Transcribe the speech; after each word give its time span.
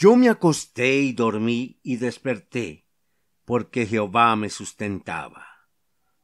Yo 0.00 0.16
me 0.16 0.30
acosté 0.30 1.02
y 1.02 1.12
dormí 1.12 1.78
y 1.82 1.98
desperté, 1.98 2.86
porque 3.44 3.84
Jehová 3.84 4.34
me 4.34 4.48
sustentaba. 4.48 5.44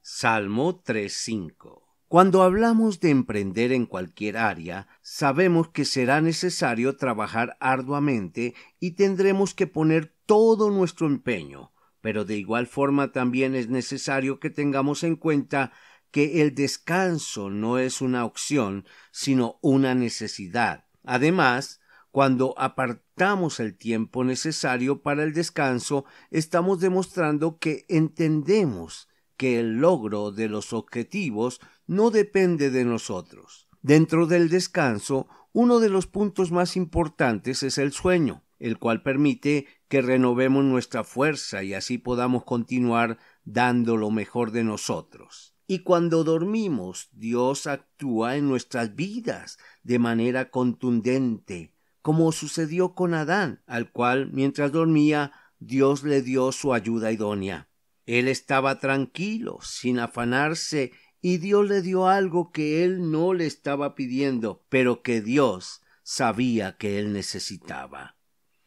Salmo 0.01 0.83
3.5 0.83 1.83
Cuando 2.09 2.43
hablamos 2.43 3.01
de 3.01 3.11
emprender 3.11 3.73
en 3.73 3.85
cualquier 3.85 4.39
área, 4.39 4.89
sabemos 5.02 5.69
que 5.69 5.85
será 5.85 6.23
necesario 6.23 6.97
trabajar 6.97 7.59
arduamente 7.61 8.55
y 8.80 8.93
tendremos 8.93 9.52
que 9.52 9.66
poner 9.66 10.16
todo 10.24 10.71
nuestro 10.71 11.07
empeño, 11.07 11.74
pero 12.01 12.24
de 12.24 12.38
igual 12.38 12.66
forma 12.66 13.13
también 13.13 13.55
es 13.55 13.69
necesario 13.69 14.41
que 14.41 14.49
tengamos 14.49 15.02
en 15.02 15.16
cuenta 15.16 15.71
que 16.11 16.41
el 16.41 16.55
descanso 16.55 17.51
no 17.51 17.79
es 17.79 18.01
una 18.01 18.24
opción, 18.24 18.87
sino 19.13 19.59
una 19.61 19.95
necesidad. 19.95 20.87
Además, 21.05 21.83
cuando 22.16 22.55
apartamos 22.56 23.61
el 23.61 23.77
tiempo 23.77 24.24
necesario 24.24 25.02
para 25.02 25.23
el 25.23 25.34
descanso, 25.34 26.07
estamos 26.30 26.80
demostrando 26.80 27.59
que 27.59 27.85
entendemos 27.91 29.07
que 29.37 29.60
el 29.60 29.80
logro 29.80 30.32
de 30.32 30.49
los 30.49 30.73
objetivos 30.73 31.60
no 31.87 32.10
depende 32.10 32.71
de 32.71 32.87
nosotros. 32.87 33.68
Dentro 33.82 34.26
del 34.26 34.49
descanso, 34.49 35.29
uno 35.52 35.79
de 35.79 35.91
los 35.91 36.07
puntos 36.07 36.52
más 36.52 36.79
importantes 36.79 37.63
es 37.63 37.76
el 37.76 37.93
sueño, 37.93 38.45
el 38.59 38.79
cual 38.79 39.02
permite 39.02 39.66
que 39.87 40.01
renovemos 40.01 40.65
nuestra 40.65 41.04
fuerza 41.04 41.65
y 41.65 41.74
así 41.74 41.98
podamos 41.98 42.45
continuar 42.45 43.19
dando 43.45 43.98
lo 43.98 44.10
mejor 44.10 44.52
de 44.52 44.65
nosotros. 44.65 45.54
Y 45.66 45.80
cuando 45.80 46.24
dormimos, 46.24 47.10
Dios 47.13 47.66
actúa 47.66 48.37
en 48.37 48.48
nuestras 48.48 48.95
vidas 48.95 49.59
de 49.82 49.98
manera 49.98 50.48
contundente, 50.48 51.76
como 52.07 52.30
sucedió 52.30 52.95
con 52.95 53.15
Adán, 53.15 53.65
al 53.66 53.90
cual, 53.90 54.30
mientras 54.32 54.71
dormía, 54.71 55.32
Dios 55.59 56.04
le 56.04 56.23
dio 56.23 56.52
su 56.52 56.73
ayuda 56.73 57.10
idónea. 57.10 57.68
Él 58.04 58.29
estaba 58.29 58.79
tranquilo, 58.79 59.59
sin 59.60 59.98
afanarse, 59.98 60.93
y 61.21 61.38
Dios 61.38 61.68
le 61.68 61.82
dio 61.82 62.07
algo 62.07 62.52
que 62.52 62.85
él 62.85 63.10
no 63.10 63.35
le 63.35 63.46
estaba 63.46 63.96
pidiendo, 63.96 64.65
pero 64.69 65.03
que 65.03 65.21
Dios 65.21 65.82
sabía 66.04 66.76
que 66.76 67.00
él 67.00 67.12
necesitaba. 67.12 68.16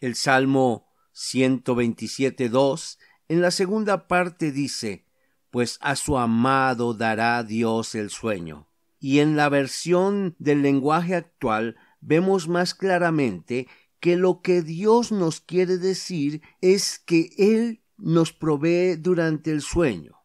El 0.02 0.16
Salmo 0.16 0.90
127.2 1.16 2.98
en 3.30 3.40
la 3.40 3.52
segunda 3.52 4.10
parte 4.10 4.52
dice, 4.52 5.06
pues 5.50 5.78
a 5.80 5.96
su 5.96 6.18
amado 6.18 6.94
dará 6.94 7.42
Dios 7.44 7.96
el 7.96 8.10
sueño. 8.10 8.68
Y 9.00 9.20
en 9.20 9.38
la 9.38 9.48
versión 9.48 10.36
del 10.40 10.62
lenguaje 10.62 11.16
actual 11.16 11.78
vemos 12.02 12.48
más 12.48 12.74
claramente 12.74 13.68
que 14.00 14.16
lo 14.16 14.42
que 14.42 14.62
Dios 14.62 15.12
nos 15.12 15.42
quiere 15.42 15.78
decir 15.78 16.42
es 16.62 17.00
que 17.00 17.32
Él 17.38 17.84
nos 17.98 18.32
provee 18.32 18.96
durante 18.96 19.52
el 19.52 19.62
sueño. 19.62 20.20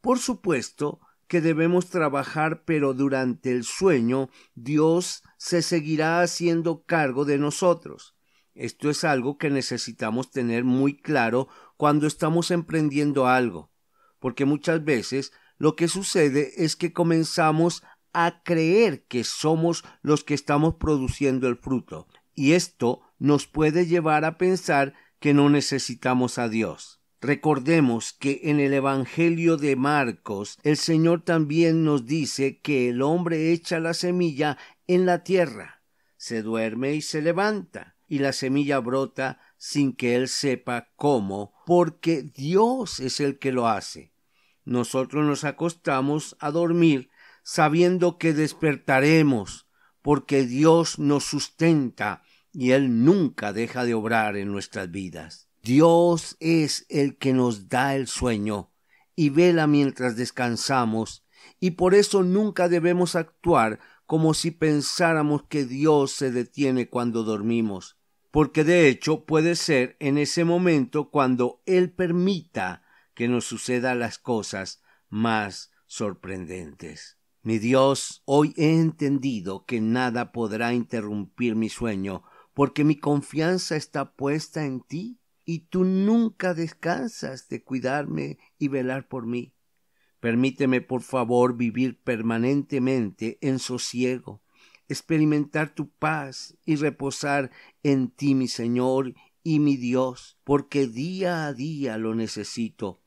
Por 0.00 0.18
supuesto 0.18 1.00
que 1.26 1.40
debemos 1.40 1.90
trabajar, 1.90 2.64
pero 2.64 2.94
durante 2.94 3.52
el 3.52 3.64
sueño 3.64 4.30
Dios 4.54 5.22
se 5.36 5.62
seguirá 5.62 6.22
haciendo 6.22 6.84
cargo 6.84 7.24
de 7.24 7.38
nosotros. 7.38 8.14
Esto 8.54 8.90
es 8.90 9.04
algo 9.04 9.38
que 9.38 9.50
necesitamos 9.50 10.30
tener 10.30 10.64
muy 10.64 10.96
claro 11.00 11.48
cuando 11.76 12.06
estamos 12.06 12.50
emprendiendo 12.50 13.26
algo, 13.26 13.70
porque 14.18 14.46
muchas 14.46 14.84
veces 14.84 15.32
lo 15.58 15.76
que 15.76 15.86
sucede 15.86 16.64
es 16.64 16.74
que 16.76 16.92
comenzamos 16.92 17.82
a 18.12 18.42
creer 18.42 19.04
que 19.04 19.24
somos 19.24 19.84
los 20.02 20.24
que 20.24 20.34
estamos 20.34 20.76
produciendo 20.76 21.48
el 21.48 21.56
fruto, 21.56 22.08
y 22.34 22.52
esto 22.52 23.02
nos 23.18 23.46
puede 23.46 23.86
llevar 23.86 24.24
a 24.24 24.38
pensar 24.38 24.94
que 25.18 25.34
no 25.34 25.50
necesitamos 25.50 26.38
a 26.38 26.48
Dios. 26.48 27.00
Recordemos 27.20 28.12
que 28.12 28.42
en 28.44 28.60
el 28.60 28.72
Evangelio 28.72 29.56
de 29.56 29.74
Marcos 29.74 30.58
el 30.62 30.76
Señor 30.76 31.24
también 31.24 31.82
nos 31.82 32.06
dice 32.06 32.60
que 32.60 32.90
el 32.90 33.02
hombre 33.02 33.52
echa 33.52 33.80
la 33.80 33.92
semilla 33.92 34.56
en 34.86 35.04
la 35.04 35.24
tierra, 35.24 35.82
se 36.16 36.42
duerme 36.42 36.94
y 36.94 37.02
se 37.02 37.20
levanta, 37.20 37.96
y 38.06 38.20
la 38.20 38.32
semilla 38.32 38.78
brota 38.78 39.40
sin 39.56 39.94
que 39.94 40.14
él 40.14 40.28
sepa 40.28 40.90
cómo, 40.94 41.52
porque 41.66 42.22
Dios 42.22 43.00
es 43.00 43.18
el 43.18 43.38
que 43.38 43.50
lo 43.50 43.66
hace. 43.66 44.12
Nosotros 44.64 45.26
nos 45.26 45.44
acostamos 45.44 46.36
a 46.38 46.50
dormir 46.50 47.10
sabiendo 47.50 48.18
que 48.18 48.34
despertaremos, 48.34 49.70
porque 50.02 50.44
Dios 50.44 50.98
nos 50.98 51.24
sustenta 51.24 52.22
y 52.52 52.72
Él 52.72 53.06
nunca 53.06 53.54
deja 53.54 53.86
de 53.86 53.94
obrar 53.94 54.36
en 54.36 54.52
nuestras 54.52 54.90
vidas. 54.90 55.48
Dios 55.62 56.36
es 56.40 56.84
el 56.90 57.16
que 57.16 57.32
nos 57.32 57.70
da 57.70 57.96
el 57.96 58.06
sueño 58.06 58.70
y 59.16 59.30
vela 59.30 59.66
mientras 59.66 60.14
descansamos, 60.14 61.24
y 61.58 61.70
por 61.70 61.94
eso 61.94 62.22
nunca 62.22 62.68
debemos 62.68 63.16
actuar 63.16 63.80
como 64.04 64.34
si 64.34 64.50
pensáramos 64.50 65.44
que 65.44 65.64
Dios 65.64 66.12
se 66.12 66.30
detiene 66.30 66.90
cuando 66.90 67.24
dormimos, 67.24 67.96
porque 68.30 68.62
de 68.62 68.90
hecho 68.90 69.24
puede 69.24 69.56
ser 69.56 69.96
en 70.00 70.18
ese 70.18 70.44
momento 70.44 71.08
cuando 71.08 71.62
Él 71.64 71.92
permita 71.92 72.82
que 73.14 73.26
nos 73.26 73.46
sucedan 73.46 74.00
las 74.00 74.18
cosas 74.18 74.82
más 75.08 75.70
sorprendentes. 75.86 77.17
Mi 77.42 77.60
Dios, 77.60 78.22
hoy 78.24 78.52
he 78.56 78.80
entendido 78.80 79.64
que 79.64 79.80
nada 79.80 80.32
podrá 80.32 80.74
interrumpir 80.74 81.54
mi 81.54 81.68
sueño, 81.68 82.24
porque 82.52 82.82
mi 82.82 82.96
confianza 82.96 83.76
está 83.76 84.16
puesta 84.16 84.64
en 84.64 84.80
ti, 84.80 85.20
y 85.44 85.60
tú 85.60 85.84
nunca 85.84 86.52
descansas 86.52 87.48
de 87.48 87.62
cuidarme 87.62 88.38
y 88.58 88.68
velar 88.68 89.06
por 89.06 89.24
mí. 89.24 89.54
Permíteme, 90.20 90.80
por 90.80 91.02
favor, 91.02 91.56
vivir 91.56 92.00
permanentemente 92.02 93.38
en 93.40 93.60
sosiego, 93.60 94.42
experimentar 94.88 95.72
tu 95.72 95.90
paz 95.90 96.56
y 96.66 96.74
reposar 96.74 97.52
en 97.84 98.10
ti, 98.10 98.34
mi 98.34 98.48
Señor 98.48 99.14
y 99.44 99.60
mi 99.60 99.76
Dios, 99.76 100.38
porque 100.42 100.88
día 100.88 101.46
a 101.46 101.54
día 101.54 101.98
lo 101.98 102.16
necesito. 102.16 103.00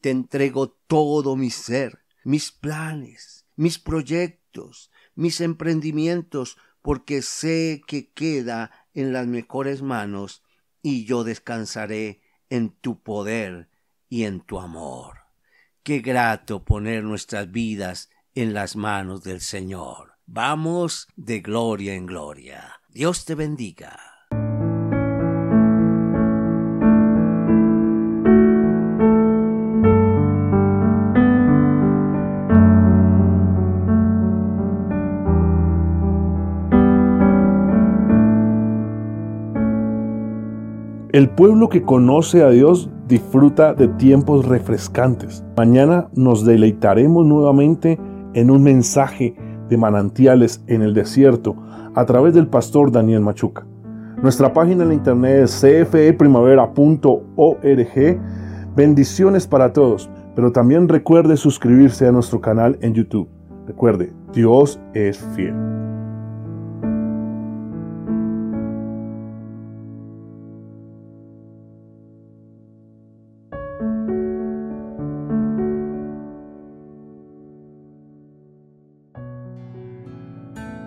Te 0.00 0.10
entrego 0.10 0.70
todo 0.88 1.36
mi 1.36 1.50
ser, 1.50 2.00
mis 2.24 2.50
planes, 2.50 3.35
mis 3.56 3.78
proyectos, 3.78 4.90
mis 5.14 5.40
emprendimientos, 5.40 6.56
porque 6.82 7.22
sé 7.22 7.82
que 7.86 8.12
queda 8.12 8.70
en 8.94 9.12
las 9.12 9.26
mejores 9.26 9.82
manos 9.82 10.42
y 10.82 11.04
yo 11.04 11.24
descansaré 11.24 12.20
en 12.48 12.70
tu 12.70 13.02
poder 13.02 13.68
y 14.08 14.24
en 14.24 14.40
tu 14.40 14.60
amor. 14.60 15.18
Qué 15.82 16.00
grato 16.00 16.64
poner 16.64 17.02
nuestras 17.02 17.50
vidas 17.50 18.10
en 18.34 18.54
las 18.54 18.76
manos 18.76 19.24
del 19.24 19.40
Señor. 19.40 20.12
Vamos 20.26 21.08
de 21.16 21.40
gloria 21.40 21.94
en 21.94 22.06
gloria. 22.06 22.80
Dios 22.88 23.24
te 23.24 23.34
bendiga. 23.34 24.15
El 41.16 41.30
pueblo 41.30 41.70
que 41.70 41.82
conoce 41.82 42.42
a 42.42 42.50
Dios 42.50 42.90
disfruta 43.08 43.72
de 43.72 43.88
tiempos 43.88 44.44
refrescantes. 44.44 45.42
Mañana 45.56 46.10
nos 46.14 46.44
deleitaremos 46.44 47.24
nuevamente 47.24 47.98
en 48.34 48.50
un 48.50 48.62
mensaje 48.62 49.34
de 49.70 49.78
manantiales 49.78 50.62
en 50.66 50.82
el 50.82 50.92
desierto 50.92 51.56
a 51.94 52.04
través 52.04 52.34
del 52.34 52.48
pastor 52.48 52.92
Daniel 52.92 53.22
Machuca. 53.22 53.66
Nuestra 54.22 54.52
página 54.52 54.84
en 54.84 54.92
internet 54.92 55.44
es 55.44 55.58
cfeprimavera.org. 55.58 58.20
Bendiciones 58.76 59.46
para 59.46 59.72
todos, 59.72 60.10
pero 60.34 60.52
también 60.52 60.86
recuerde 60.86 61.38
suscribirse 61.38 62.06
a 62.06 62.12
nuestro 62.12 62.42
canal 62.42 62.76
en 62.82 62.92
YouTube. 62.92 63.30
Recuerde, 63.66 64.12
Dios 64.34 64.78
es 64.92 65.16
fiel. 65.34 65.85